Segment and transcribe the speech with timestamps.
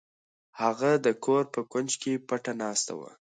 [0.61, 3.11] هغه د کور په کونج کې پټه ناسته وه.